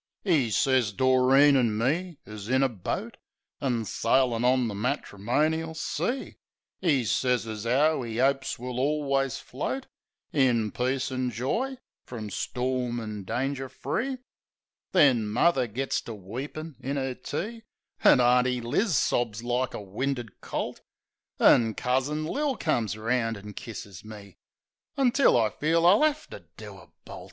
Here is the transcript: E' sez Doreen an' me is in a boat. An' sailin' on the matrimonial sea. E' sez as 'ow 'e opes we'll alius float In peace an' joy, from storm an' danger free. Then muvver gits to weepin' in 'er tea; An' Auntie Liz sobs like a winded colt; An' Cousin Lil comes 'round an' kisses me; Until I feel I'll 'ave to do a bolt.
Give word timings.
E' 0.25 0.49
sez 0.49 0.91
Doreen 0.93 1.55
an' 1.55 1.77
me 1.77 2.17
is 2.25 2.49
in 2.49 2.63
a 2.63 2.67
boat. 2.69 3.17
An' 3.59 3.85
sailin' 3.85 4.43
on 4.43 4.67
the 4.67 4.73
matrimonial 4.73 5.75
sea. 5.75 6.37
E' 6.81 7.03
sez 7.05 7.45
as 7.45 7.67
'ow 7.67 8.03
'e 8.03 8.19
opes 8.19 8.57
we'll 8.57 8.77
alius 8.79 9.37
float 9.39 9.85
In 10.33 10.71
peace 10.71 11.11
an' 11.11 11.29
joy, 11.29 11.77
from 12.03 12.31
storm 12.31 12.99
an' 12.99 13.25
danger 13.25 13.69
free. 13.69 14.17
Then 14.91 15.27
muvver 15.27 15.67
gits 15.71 16.01
to 16.05 16.15
weepin' 16.15 16.77
in 16.79 16.97
'er 16.97 17.13
tea; 17.13 17.61
An' 18.03 18.19
Auntie 18.19 18.59
Liz 18.59 18.97
sobs 18.97 19.43
like 19.43 19.75
a 19.75 19.81
winded 19.83 20.41
colt; 20.41 20.81
An' 21.39 21.75
Cousin 21.75 22.25
Lil 22.25 22.57
comes 22.57 22.97
'round 22.97 23.37
an' 23.37 23.53
kisses 23.53 24.03
me; 24.03 24.39
Until 24.97 25.37
I 25.39 25.51
feel 25.51 25.85
I'll 25.85 26.01
'ave 26.03 26.21
to 26.31 26.43
do 26.57 26.77
a 26.79 26.89
bolt. 27.05 27.19